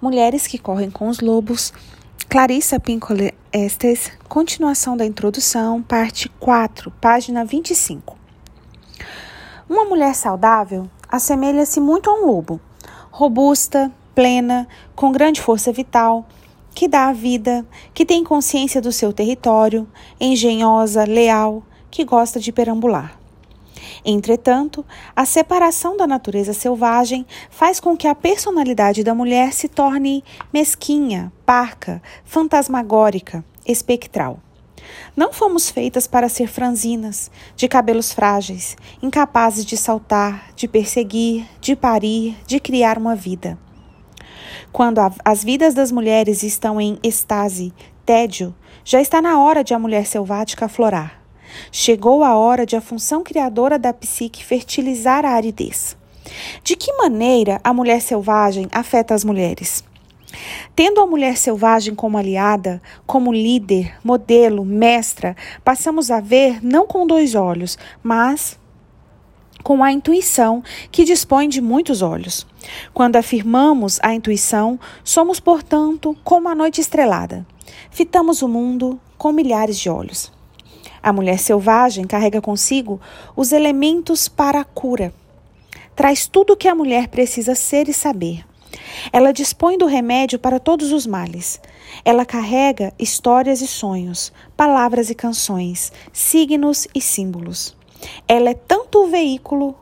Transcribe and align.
Mulheres 0.00 0.46
que 0.46 0.58
Correm 0.58 0.90
com 0.90 1.08
os 1.08 1.20
Lobos, 1.20 1.72
Clarissa 2.28 2.78
Pinkola 2.78 3.32
Estes, 3.50 4.12
continuação 4.28 4.94
da 4.94 5.06
introdução, 5.06 5.82
parte 5.82 6.28
4, 6.38 6.90
página 7.00 7.46
25. 7.46 8.14
Uma 9.66 9.86
mulher 9.86 10.14
saudável 10.14 10.86
assemelha-se 11.08 11.80
muito 11.80 12.10
a 12.10 12.12
um 12.12 12.26
lobo, 12.26 12.60
robusta, 13.10 13.90
plena, 14.14 14.68
com 14.94 15.10
grande 15.10 15.40
força 15.40 15.72
vital, 15.72 16.28
que 16.74 16.86
dá 16.86 17.08
a 17.08 17.14
vida, 17.14 17.66
que 17.94 18.04
tem 18.04 18.22
consciência 18.22 18.82
do 18.82 18.92
seu 18.92 19.14
território, 19.14 19.88
engenhosa, 20.20 21.04
leal, 21.04 21.62
que 21.90 22.04
gosta 22.04 22.38
de 22.38 22.52
perambular. 22.52 23.15
Entretanto, 24.04 24.84
a 25.14 25.24
separação 25.24 25.96
da 25.96 26.06
natureza 26.06 26.52
selvagem 26.52 27.26
faz 27.50 27.80
com 27.80 27.96
que 27.96 28.06
a 28.06 28.14
personalidade 28.14 29.02
da 29.02 29.14
mulher 29.14 29.52
se 29.52 29.68
torne 29.68 30.22
mesquinha, 30.52 31.32
parca, 31.44 32.02
fantasmagórica, 32.24 33.44
espectral. 33.66 34.40
Não 35.16 35.32
fomos 35.32 35.70
feitas 35.70 36.06
para 36.06 36.28
ser 36.28 36.46
franzinas, 36.46 37.30
de 37.56 37.66
cabelos 37.66 38.12
frágeis, 38.12 38.76
incapazes 39.02 39.64
de 39.64 39.76
saltar, 39.76 40.50
de 40.54 40.68
perseguir, 40.68 41.46
de 41.60 41.74
parir, 41.74 42.36
de 42.46 42.60
criar 42.60 42.98
uma 42.98 43.16
vida. 43.16 43.58
Quando 44.72 44.98
a, 44.98 45.12
as 45.24 45.42
vidas 45.42 45.74
das 45.74 45.90
mulheres 45.90 46.42
estão 46.42 46.80
em 46.80 46.98
estase, 47.02 47.72
tédio, 48.04 48.54
já 48.84 49.00
está 49.00 49.20
na 49.20 49.40
hora 49.40 49.64
de 49.64 49.74
a 49.74 49.78
mulher 49.78 50.06
selvática 50.06 50.66
aflorar. 50.66 51.15
Chegou 51.70 52.22
a 52.22 52.36
hora 52.36 52.66
de 52.66 52.76
a 52.76 52.80
função 52.80 53.22
criadora 53.22 53.78
da 53.78 53.92
psique 53.92 54.44
fertilizar 54.44 55.24
a 55.24 55.30
aridez. 55.30 55.96
De 56.62 56.76
que 56.76 56.92
maneira 56.94 57.60
a 57.62 57.72
mulher 57.72 58.00
selvagem 58.00 58.68
afeta 58.72 59.14
as 59.14 59.24
mulheres? 59.24 59.84
Tendo 60.74 61.00
a 61.00 61.06
mulher 61.06 61.36
selvagem 61.36 61.94
como 61.94 62.18
aliada, 62.18 62.82
como 63.06 63.32
líder, 63.32 63.96
modelo, 64.04 64.64
mestra, 64.64 65.36
passamos 65.64 66.10
a 66.10 66.20
ver 66.20 66.64
não 66.64 66.86
com 66.86 67.06
dois 67.06 67.34
olhos, 67.34 67.78
mas 68.02 68.58
com 69.62 69.82
a 69.82 69.90
intuição 69.90 70.62
que 70.92 71.04
dispõe 71.04 71.48
de 71.48 71.60
muitos 71.60 72.02
olhos. 72.02 72.46
Quando 72.92 73.16
afirmamos 73.16 73.98
a 74.02 74.14
intuição, 74.14 74.78
somos, 75.02 75.40
portanto, 75.40 76.16
como 76.22 76.48
a 76.48 76.54
noite 76.54 76.80
estrelada. 76.80 77.46
Fitamos 77.90 78.42
o 78.42 78.48
mundo 78.48 79.00
com 79.18 79.32
milhares 79.32 79.78
de 79.78 79.88
olhos. 79.88 80.35
A 81.06 81.12
mulher 81.12 81.38
selvagem 81.38 82.04
carrega 82.04 82.40
consigo 82.40 83.00
os 83.36 83.52
elementos 83.52 84.26
para 84.26 84.58
a 84.58 84.64
cura. 84.64 85.14
Traz 85.94 86.26
tudo 86.26 86.54
o 86.54 86.56
que 86.56 86.66
a 86.66 86.74
mulher 86.74 87.06
precisa 87.06 87.54
ser 87.54 87.88
e 87.88 87.94
saber. 87.94 88.44
Ela 89.12 89.32
dispõe 89.32 89.78
do 89.78 89.86
remédio 89.86 90.36
para 90.36 90.58
todos 90.58 90.90
os 90.90 91.06
males. 91.06 91.60
Ela 92.04 92.26
carrega 92.26 92.92
histórias 92.98 93.60
e 93.60 93.68
sonhos, 93.68 94.32
palavras 94.56 95.08
e 95.08 95.14
canções, 95.14 95.92
signos 96.12 96.88
e 96.92 97.00
símbolos. 97.00 97.76
Ela 98.26 98.50
é 98.50 98.54
tanto 98.54 99.04
o 99.04 99.06
veículo 99.06 99.76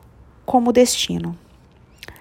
como 0.45 0.69
o 0.69 0.73
destino. 0.73 1.35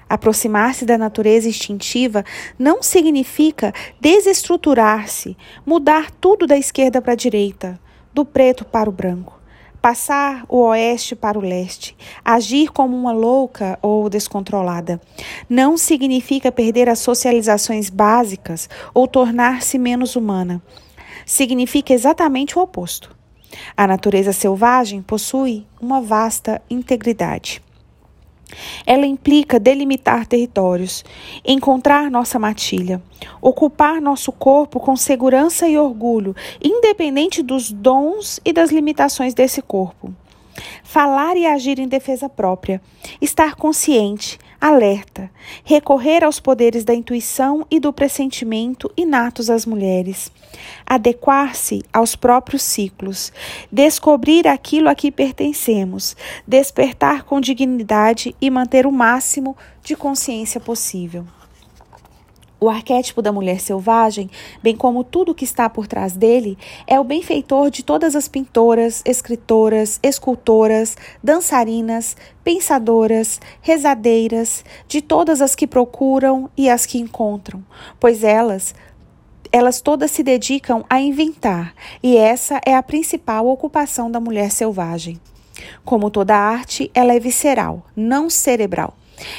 Aproximar-se 0.09 0.87
da 0.87 0.97
natureza 0.97 1.47
instintiva 1.47 2.25
não 2.59 2.83
significa 2.83 3.71
desestruturar-se, 4.01 5.37
mudar 5.67 6.11
tudo 6.11 6.47
da 6.47 6.57
esquerda 6.57 7.03
para 7.03 7.13
a 7.13 7.17
direita, 7.17 7.79
do 8.15 8.25
preto 8.25 8.65
para 8.65 8.89
o 8.89 8.93
branco, 8.93 9.41
passar 9.83 10.45
o 10.49 10.61
oeste 10.69 11.17
para 11.17 11.39
o 11.39 11.43
leste, 11.43 11.97
agir 12.25 12.71
como 12.71 12.97
uma 12.97 13.13
louca 13.13 13.79
ou 13.83 14.09
descontrolada. 14.09 15.01
Não 15.51 15.77
significa 15.77 16.53
perder 16.53 16.89
as 16.89 17.01
socializações 17.01 17.91
básicas 17.91 18.71
ou 18.95 19.09
tornar-se 19.09 19.77
menos 19.79 20.15
humana. 20.15 20.63
Significa 21.27 21.93
exatamente 21.93 22.59
o 22.59 22.63
oposto. 22.63 23.15
A 23.77 23.87
natureza 23.87 24.33
selvagem 24.33 25.03
possui 25.03 25.67
uma 25.81 26.01
vasta 26.01 26.63
integridade. 26.71 27.61
Ela 28.87 29.07
implica 29.07 29.59
delimitar 29.59 30.27
territórios, 30.27 31.05
encontrar 31.45 32.11
nossa 32.11 32.39
matilha, 32.39 33.03
ocupar 33.41 34.01
nosso 34.01 34.31
corpo 34.33 34.79
com 34.79 34.97
segurança 34.97 35.67
e 35.69 35.79
orgulho, 35.79 36.35
independente 36.63 37.43
dos 37.43 37.71
dons 37.71 38.41
e 38.45 38.53
das 38.53 38.71
limitações 38.71 39.35
desse 39.35 39.63
corpo. 39.63 40.13
Falar 40.83 41.37
e 41.37 41.47
agir 41.47 41.79
em 41.79 41.89
defesa 41.89 42.29
própria, 42.29 42.81
estar 43.21 43.57
consciente, 43.57 44.39
alerta, 44.65 45.31
recorrer 45.63 46.25
aos 46.25 46.41
poderes 46.41 46.85
da 46.85 46.95
intuição 46.95 47.67
e 47.71 47.79
do 47.79 47.93
pressentimento 47.93 48.91
inatos 48.97 49.51
às 49.51 49.67
mulheres, 49.67 50.33
adequar-se 50.87 51.83
aos 51.93 52.17
próprios 52.17 52.63
ciclos, 52.63 53.31
descobrir 53.71 54.49
aquilo 54.49 54.89
a 54.89 54.95
que 54.95 55.13
pertencemos, 55.13 56.17
despertar 56.49 57.25
com 57.25 57.43
dignidade 57.43 58.35
e 58.41 58.49
manter 58.49 58.87
o 58.87 58.93
máximo 58.93 59.55
de 59.83 59.95
consciência 59.95 60.59
possível. 60.59 61.27
O 62.65 62.71
arquétipo 62.71 63.21
da 63.21 63.31
mulher 63.31 63.61
selvagem, 63.61 64.31
bem 64.63 64.75
como 64.75 65.05
tudo 65.05 65.33
o 65.33 65.35
que 65.35 65.45
está 65.45 65.69
por 65.69 65.87
trás 65.87 66.17
dele, 66.17 66.57
é 66.87 66.99
o 66.99 67.05
benfeitor 67.05 67.69
de 67.69 67.85
todas 67.85 68.17
as 68.17 68.27
pintoras, 68.27 69.03
escritoras, 69.05 70.01
escultoras, 70.03 70.97
dançarinas, 71.23 72.17
pensadoras, 72.43 73.39
rezadeiras, 73.61 74.65
de 74.89 75.03
todas 75.03 75.43
as 75.43 75.55
que 75.55 75.67
procuram 75.67 76.49
e 76.57 76.71
as 76.71 76.87
que 76.87 76.97
encontram, 76.97 77.63
pois 78.01 78.25
elas 78.25 78.75
elas 79.53 79.83
todas 79.83 80.11
se 80.11 80.23
dedicam 80.23 80.87
a 80.89 80.99
inventar, 80.99 81.75
e 82.03 82.17
essa 82.17 82.63
é 82.65 82.75
a 82.75 82.83
principal 82.83 83.47
ocupação 83.47 84.11
da 84.11 84.19
mulher 84.19 84.51
selvagem. 84.51 85.21
Como 85.85 86.09
toda 86.09 86.35
arte, 86.35 86.91
ela 86.95 87.13
é 87.13 87.21
visceral, 87.21 87.85
não 87.95 88.31
cerebral. 88.31 88.97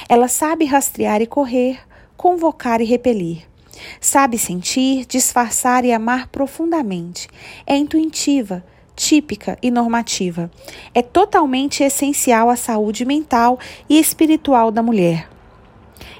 Ela 0.08 0.28
sabe 0.28 0.64
rastrear 0.66 1.24
e 1.24 1.28
correr, 1.28 1.80
convocar 2.18 2.81
e 2.81 2.86
repelir. 2.86 3.44
Sabe 4.00 4.38
sentir, 4.38 5.06
disfarçar 5.06 5.84
e 5.86 5.92
amar 5.92 6.28
profundamente. 6.28 7.28
É 7.66 7.76
intuitiva, 7.76 8.64
típica 8.96 9.58
e 9.62 9.70
normativa. 9.70 10.50
É 10.94 11.02
totalmente 11.02 11.84
essencial 11.84 12.50
à 12.50 12.56
saúde 12.56 13.06
mental 13.06 13.59
e 13.90 14.00
espiritual 14.00 14.72
da 14.72 14.81
mulher. 14.81 15.30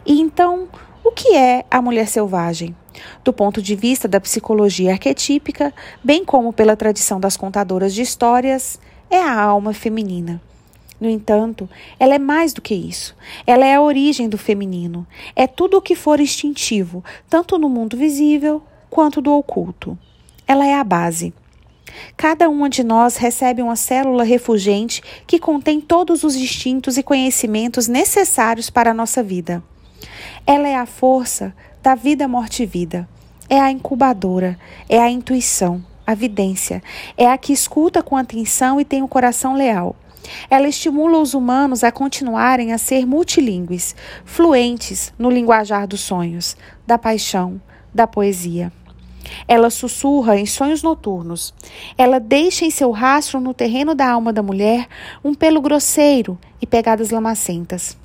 E 0.06 0.20
então, 0.20 0.68
o 1.04 1.12
que 1.12 1.36
é 1.36 1.66
a 1.72 1.82
mulher 1.82 2.08
selvagem? 2.08 2.76
Do 3.24 3.34
ponto 3.34 3.62
de 3.62 3.76
vista 3.76 4.08
da 4.08 4.22
psicologia 4.22 4.92
arquetípica, 4.92 5.74
bem 6.04 6.24
como 6.24 6.54
pela 6.54 6.76
tradição 6.76 7.20
das 7.20 7.36
contadoras 7.36 7.94
de 7.94 8.02
histórias, 8.02 8.80
é 9.10 9.20
a 9.20 9.40
alma 9.40 9.74
feminina. 9.74 10.42
No 11.00 11.10
entanto, 11.10 11.70
ela 12.00 12.16
é 12.16 12.20
mais 12.20 12.54
do 12.54 12.62
que 12.62 12.74
isso. 12.74 13.16
Ela 13.46 13.66
é 13.66 13.76
a 13.76 13.82
origem 13.82 14.30
do 14.30 14.38
feminino. 14.38 15.06
É 15.36 15.46
tudo 15.46 15.78
o 15.78 15.82
que 15.82 15.96
for 15.96 16.20
instintivo, 16.20 17.04
tanto 17.30 17.58
no 17.58 17.70
mundo 17.70 17.98
visível 17.98 18.62
quanto 18.90 19.22
do 19.22 19.34
oculto. 19.34 19.98
Ela 20.48 20.66
é 20.66 20.74
a 20.74 20.84
base. 20.84 21.34
Cada 22.18 22.50
uma 22.50 22.70
de 22.70 22.84
nós 22.84 23.18
recebe 23.18 23.62
uma 23.62 23.76
célula 23.76 24.24
refugente 24.24 25.02
que 25.28 25.40
contém 25.40 25.80
todos 25.80 26.24
os 26.24 26.36
instintos 26.36 26.98
e 26.98 27.04
conhecimentos 27.04 27.88
necessários 27.88 28.70
para 28.70 28.92
a 28.92 28.94
nossa 28.94 29.22
vida. 29.22 29.64
Ela 30.46 30.68
é 30.68 30.76
a 30.76 30.86
força 30.86 31.54
da 31.82 31.96
vida, 31.96 32.28
morte 32.28 32.64
e 32.64 32.66
vida. 32.66 33.08
É 33.50 33.60
a 33.60 33.72
incubadora, 33.72 34.58
é 34.90 34.98
a 35.00 35.10
intuição, 35.10 35.84
a 36.06 36.16
vidência, 36.16 36.82
é 37.18 37.30
a 37.30 37.38
que 37.38 37.54
escuta 37.54 38.02
com 38.02 38.18
atenção 38.18 38.80
e 38.80 38.86
tem 38.86 39.04
o 39.04 39.08
coração 39.08 39.56
leal. 39.56 39.96
Ela 40.50 40.68
estimula 40.68 41.19
os 41.19 41.34
humanos 41.34 41.84
a 41.84 41.91
continuarem 41.91 42.74
a 42.74 42.78
ser 42.78 43.06
multilingües, 43.06 43.96
fluentes 44.24 45.13
no 45.18 45.30
linguajar 45.30 45.88
dos 45.88 46.02
sonhos, 46.02 46.56
da 46.86 46.97
paixão, 46.97 47.61
da 47.94 48.05
poesia. 48.05 48.72
Ela 49.47 49.70
sussurra 49.70 50.38
em 50.38 50.46
sonhos 50.46 50.84
noturnos. 50.84 51.53
Ela 51.97 52.20
deixa 52.20 52.66
em 52.66 52.72
seu 52.72 52.91
rastro 52.91 53.40
no 53.40 53.53
terreno 53.53 53.96
da 53.96 54.09
alma 54.09 54.32
da 54.32 54.44
mulher 54.44 54.88
um 55.23 55.34
pelo 55.34 55.61
grosseiro 55.61 56.38
e 56.61 56.67
pegadas 56.67 57.09
lamacentas. 57.09 57.97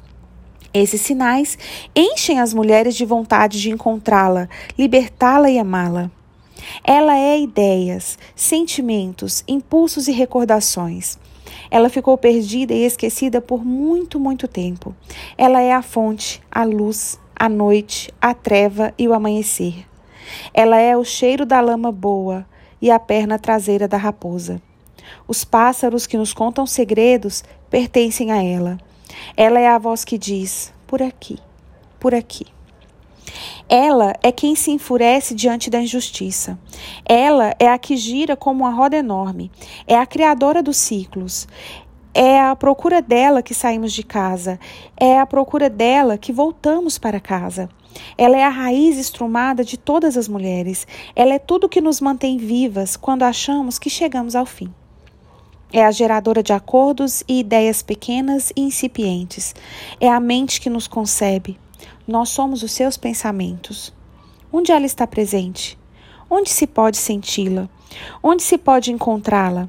Esses 0.72 1.00
sinais 1.00 1.58
enchem 1.96 2.38
as 2.38 2.54
mulheres 2.54 2.94
de 2.94 3.04
vontade 3.04 3.60
de 3.60 3.70
encontrá-la, 3.70 4.48
libertá-la 4.78 5.50
e 5.50 5.58
amá-la. 5.58 6.10
Ela 6.84 7.16
é 7.16 7.40
ideias, 7.40 8.18
sentimentos, 8.36 9.42
impulsos 9.48 10.06
e 10.06 10.12
recordações. 10.12 11.18
Ela 11.70 11.88
ficou 11.88 12.18
perdida 12.18 12.74
e 12.74 12.84
esquecida 12.84 13.40
por 13.40 13.64
muito, 13.64 14.18
muito 14.18 14.48
tempo. 14.48 14.94
Ela 15.38 15.60
é 15.60 15.72
a 15.72 15.82
fonte, 15.82 16.42
a 16.50 16.64
luz, 16.64 17.18
a 17.34 17.48
noite, 17.48 18.12
a 18.20 18.34
treva 18.34 18.92
e 18.98 19.06
o 19.06 19.14
amanhecer. 19.14 19.86
Ela 20.52 20.78
é 20.78 20.96
o 20.96 21.04
cheiro 21.04 21.46
da 21.46 21.60
lama 21.60 21.92
boa 21.92 22.46
e 22.82 22.90
a 22.90 22.98
perna 22.98 23.38
traseira 23.38 23.86
da 23.86 23.96
raposa. 23.96 24.60
Os 25.26 25.44
pássaros 25.44 26.06
que 26.06 26.16
nos 26.16 26.32
contam 26.32 26.66
segredos 26.66 27.44
pertencem 27.68 28.32
a 28.32 28.42
ela. 28.42 28.78
Ela 29.36 29.60
é 29.60 29.68
a 29.68 29.78
voz 29.78 30.04
que 30.04 30.18
diz: 30.18 30.72
por 30.86 31.02
aqui, 31.02 31.38
por 31.98 32.14
aqui. 32.14 32.46
Ela 33.68 34.14
é 34.22 34.32
quem 34.32 34.54
se 34.54 34.70
enfurece 34.70 35.34
diante 35.34 35.70
da 35.70 35.80
injustiça. 35.80 36.58
Ela 37.04 37.54
é 37.58 37.68
a 37.68 37.78
que 37.78 37.96
gira 37.96 38.36
como 38.36 38.64
uma 38.64 38.70
roda 38.70 38.96
enorme. 38.96 39.50
É 39.86 39.96
a 39.96 40.06
criadora 40.06 40.62
dos 40.62 40.76
ciclos. 40.76 41.46
É 42.12 42.40
a 42.40 42.56
procura 42.56 43.00
dela 43.00 43.42
que 43.42 43.54
saímos 43.54 43.92
de 43.92 44.02
casa. 44.02 44.58
É 44.96 45.18
a 45.18 45.26
procura 45.26 45.70
dela 45.70 46.18
que 46.18 46.32
voltamos 46.32 46.98
para 46.98 47.20
casa. 47.20 47.68
Ela 48.16 48.36
é 48.36 48.44
a 48.44 48.48
raiz 48.48 48.98
estrumada 48.98 49.64
de 49.64 49.76
todas 49.76 50.16
as 50.16 50.28
mulheres. 50.28 50.86
Ela 51.14 51.34
é 51.34 51.38
tudo 51.38 51.68
que 51.68 51.80
nos 51.80 52.00
mantém 52.00 52.36
vivas 52.36 52.96
quando 52.96 53.22
achamos 53.22 53.78
que 53.78 53.90
chegamos 53.90 54.34
ao 54.34 54.46
fim. 54.46 54.72
É 55.72 55.84
a 55.84 55.90
geradora 55.92 56.42
de 56.42 56.52
acordos 56.52 57.22
e 57.28 57.38
ideias 57.38 57.80
pequenas 57.80 58.52
e 58.56 58.62
incipientes. 58.62 59.54
É 60.00 60.08
a 60.08 60.18
mente 60.18 60.60
que 60.60 60.68
nos 60.68 60.88
concebe. 60.88 61.56
Nós 62.10 62.30
somos 62.30 62.64
os 62.64 62.72
seus 62.72 62.96
pensamentos. 62.96 63.94
Onde 64.52 64.72
ela 64.72 64.84
está 64.84 65.06
presente? 65.06 65.78
Onde 66.28 66.50
se 66.50 66.66
pode 66.66 66.96
senti-la? 66.96 67.68
Onde 68.20 68.42
se 68.42 68.58
pode 68.58 68.90
encontrá-la? 68.90 69.68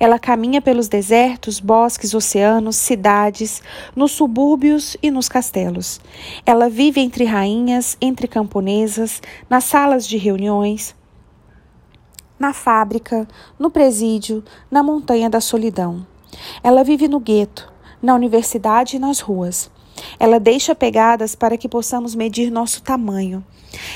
Ela 0.00 0.18
caminha 0.18 0.60
pelos 0.60 0.88
desertos, 0.88 1.60
bosques, 1.60 2.12
oceanos, 2.12 2.74
cidades, 2.74 3.62
nos 3.94 4.10
subúrbios 4.10 4.96
e 5.00 5.12
nos 5.12 5.28
castelos. 5.28 6.00
Ela 6.44 6.68
vive 6.68 7.00
entre 7.00 7.24
rainhas, 7.24 7.96
entre 8.00 8.26
camponesas, 8.26 9.22
nas 9.48 9.62
salas 9.62 10.08
de 10.08 10.16
reuniões, 10.16 10.96
na 12.36 12.52
fábrica, 12.52 13.28
no 13.56 13.70
presídio, 13.70 14.42
na 14.68 14.82
montanha 14.82 15.30
da 15.30 15.40
solidão. 15.40 16.04
Ela 16.64 16.82
vive 16.82 17.06
no 17.06 17.20
gueto, 17.20 17.72
na 18.02 18.12
universidade 18.12 18.96
e 18.96 18.98
nas 18.98 19.20
ruas. 19.20 19.70
Ela 20.18 20.40
deixa 20.40 20.74
pegadas 20.74 21.34
para 21.34 21.56
que 21.56 21.68
possamos 21.68 22.14
medir 22.14 22.50
nosso 22.50 22.82
tamanho. 22.82 23.44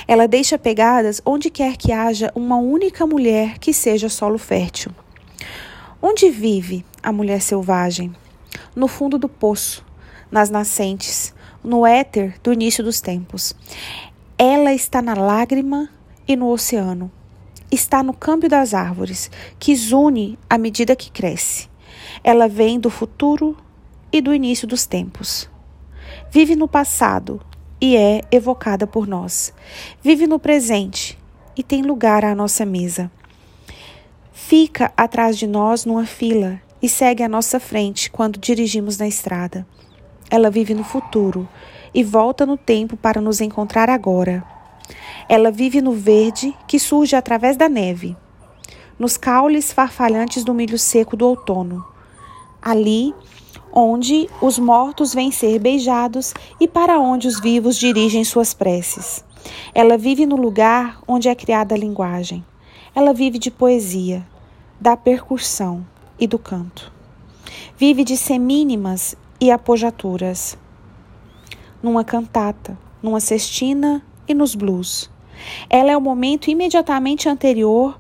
Ela 0.07 0.29
deixa 0.29 0.59
pegadas 0.59 1.21
onde 1.25 1.51
quer 1.51 1.77
que 1.77 1.93
haja 1.93 2.31
uma 2.35 2.57
única 2.57 3.07
mulher 3.07 3.59
que 3.59 3.73
seja 3.73 4.09
solo 4.09 4.39
fértil. 4.39 4.93
Onde 6.01 6.31
vive 6.31 6.85
a 7.03 7.13
mulher 7.13 7.41
selvagem? 7.41 8.15
No 8.75 8.89
fundo 8.89 9.19
do 9.19 9.29
poço, 9.29 9.85
nas 10.31 10.51
nascentes, 10.51 11.35
no 11.63 11.87
éter 11.87 12.35
do 12.43 12.53
início 12.53 12.85
dos 12.85 13.01
tempos. 13.01 13.55
Ela 14.37 14.75
está 14.75 15.01
na 15.01 15.15
lágrima 15.15 15.89
e 16.27 16.37
no 16.37 16.49
oceano 16.49 17.11
está 17.75 18.03
no 18.03 18.15
câmbio 18.15 18.49
das 18.49 18.73
árvores, 18.73 19.31
que 19.59 19.75
zune 19.75 20.39
à 20.49 20.57
medida 20.57 20.97
que 20.97 21.11
cresce. 21.11 21.69
Ela 22.23 22.49
vem 22.49 22.79
do 22.79 22.89
futuro 22.89 23.57
e 24.13 24.21
do 24.21 24.35
início 24.35 24.67
dos 24.67 24.87
tempos. 24.87 25.49
Vive 26.31 26.57
no 26.57 26.69
passado 26.69 27.41
e 27.81 27.97
é 27.97 28.23
evocada 28.31 28.87
por 28.87 29.07
nós. 29.07 29.53
Vive 30.03 30.27
no 30.27 30.39
presente 30.39 31.19
e 31.57 31.63
tem 31.63 31.83
lugar 31.83 32.25
à 32.25 32.35
nossa 32.35 32.65
mesa. 32.65 33.11
Fica 34.33 34.93
atrás 34.97 35.39
de 35.39 35.47
nós 35.47 35.85
numa 35.85 36.07
fila 36.07 36.61
e 36.83 36.89
segue 36.89 37.23
à 37.23 37.29
nossa 37.29 37.59
frente 37.61 38.11
quando 38.11 38.39
dirigimos 38.39 38.99
na 38.99 39.07
estrada. 39.07 39.67
Ela 40.31 40.51
vive 40.51 40.75
no 40.75 40.85
futuro 40.85 41.49
e 41.95 42.03
volta 42.03 42.45
no 42.45 42.57
tempo 42.57 42.97
para 42.97 43.21
nos 43.21 43.41
encontrar 43.41 43.89
agora. 43.89 44.45
Ela 45.29 45.51
vive 45.51 45.81
no 45.81 45.93
verde 45.93 46.55
que 46.67 46.79
surge 46.79 47.17
através 47.17 47.57
da 47.57 47.69
neve, 47.69 48.17
nos 48.99 49.17
caules 49.17 49.73
farfalhantes 49.73 50.45
do 50.45 50.53
milho 50.53 50.79
seco 50.79 51.17
do 51.17 51.27
outono. 51.27 51.85
Ali, 52.61 53.15
onde 53.75 54.31
os 54.41 54.57
mortos 54.57 55.13
vêm 55.13 55.33
ser 55.33 55.59
beijados 55.59 56.33
e 56.61 56.69
para 56.69 57.01
onde 57.01 57.27
os 57.27 57.41
vivos 57.41 57.77
dirigem 57.77 58.23
suas 58.23 58.55
preces. 58.55 59.25
Ela 59.75 59.99
vive 59.99 60.25
no 60.25 60.37
lugar 60.37 61.01
onde 61.09 61.29
é 61.29 61.35
criada 61.35 61.75
a 61.75 61.79
linguagem. 61.79 62.45
Ela 62.95 63.13
vive 63.13 63.37
de 63.37 63.51
poesia, 63.51 64.25
da 64.81 64.97
percussão 64.97 65.85
e 66.19 66.27
do 66.27 66.39
canto. 66.39 66.93
Vive 67.77 68.05
de 68.05 68.17
semínimas 68.17 69.17
e 69.41 69.51
apojaturas. 69.51 70.57
Numa 71.83 72.05
cantata, 72.05 72.79
numa 73.03 73.19
cestina 73.19 74.01
e 74.29 74.33
nos 74.33 74.55
blues. 74.55 75.11
Ela 75.69 75.91
é 75.91 75.97
o 75.97 76.01
momento 76.01 76.49
imediatamente 76.49 77.29
anterior 77.29 77.99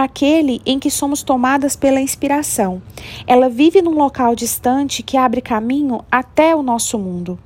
àquele 0.00 0.62
em 0.64 0.78
que 0.78 0.90
somos 0.90 1.22
tomadas 1.22 1.76
pela 1.76 2.00
inspiração. 2.00 2.80
Ela 3.26 3.50
vive 3.50 3.82
num 3.82 3.94
local 3.94 4.34
distante 4.34 5.02
que 5.02 5.18
abre 5.18 5.42
caminho 5.42 6.02
até 6.10 6.56
o 6.56 6.62
nosso 6.62 6.98
mundo. 6.98 7.38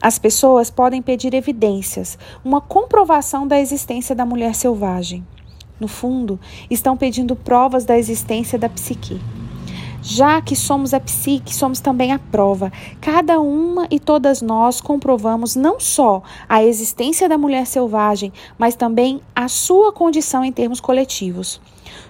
As 0.00 0.16
pessoas 0.16 0.70
podem 0.70 1.02
pedir 1.02 1.34
evidências, 1.34 2.16
uma 2.44 2.60
comprovação 2.60 3.44
da 3.44 3.58
existência 3.58 4.14
da 4.14 4.24
mulher 4.24 4.54
selvagem. 4.54 5.26
No 5.80 5.88
fundo, 5.88 6.38
estão 6.70 6.96
pedindo 6.96 7.34
provas 7.34 7.84
da 7.84 7.98
existência 7.98 8.56
da 8.56 8.68
psique. 8.68 9.20
Já 10.00 10.40
que 10.40 10.54
somos 10.54 10.94
a 10.94 11.00
psique, 11.00 11.54
somos 11.54 11.80
também 11.80 12.12
a 12.12 12.18
prova. 12.18 12.72
Cada 13.00 13.40
uma 13.40 13.88
e 13.90 13.98
todas 13.98 14.40
nós 14.40 14.80
comprovamos 14.80 15.56
não 15.56 15.80
só 15.80 16.22
a 16.48 16.62
existência 16.62 17.28
da 17.28 17.36
mulher 17.36 17.66
selvagem, 17.66 18.32
mas 18.56 18.76
também 18.76 19.20
a 19.34 19.48
sua 19.48 19.92
condição 19.92 20.44
em 20.44 20.52
termos 20.52 20.80
coletivos. 20.80 21.60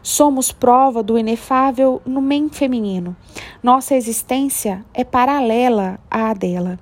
Somos 0.03 0.53
prova 0.53 1.03
do 1.03 1.19
inefável 1.19 2.01
no 2.05 2.21
men 2.21 2.49
feminino. 2.49 3.17
Nossa 3.63 3.95
existência 3.95 4.85
é 4.95 5.05
paralela 5.05 5.99
à 6.11 6.33
dela. 6.35 6.79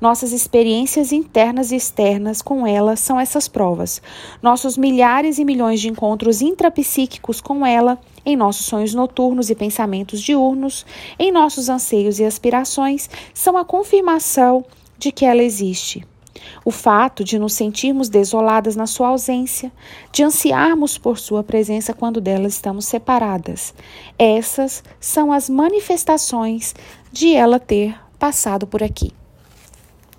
Nossas 0.00 0.32
experiências 0.32 1.12
internas 1.12 1.70
e 1.70 1.76
externas 1.76 2.42
com 2.42 2.66
ela 2.66 2.96
são 2.96 3.18
essas 3.18 3.48
provas. 3.48 4.02
Nossos 4.42 4.76
milhares 4.76 5.38
e 5.38 5.44
milhões 5.44 5.80
de 5.80 5.88
encontros 5.88 6.42
intrapsíquicos 6.42 7.40
com 7.40 7.64
ela, 7.64 7.98
em 8.26 8.36
nossos 8.36 8.66
sonhos 8.66 8.92
noturnos 8.92 9.50
e 9.50 9.54
pensamentos 9.54 10.20
diurnos, 10.20 10.84
em 11.18 11.30
nossos 11.30 11.68
anseios 11.68 12.18
e 12.18 12.24
aspirações, 12.24 13.08
são 13.32 13.56
a 13.56 13.64
confirmação 13.64 14.64
de 14.98 15.12
que 15.12 15.24
ela 15.24 15.42
existe. 15.42 16.04
O 16.64 16.70
fato 16.70 17.24
de 17.24 17.38
nos 17.38 17.54
sentirmos 17.54 18.08
desoladas 18.08 18.76
na 18.76 18.86
sua 18.86 19.08
ausência, 19.08 19.72
de 20.12 20.22
ansiarmos 20.22 20.98
por 20.98 21.18
sua 21.18 21.42
presença 21.42 21.92
quando 21.92 22.20
dela 22.20 22.46
estamos 22.46 22.84
separadas, 22.86 23.74
essas 24.18 24.82
são 25.00 25.32
as 25.32 25.48
manifestações 25.48 26.74
de 27.12 27.34
ela 27.34 27.58
ter 27.58 27.96
passado 28.18 28.66
por 28.66 28.82
aqui. 28.82 29.12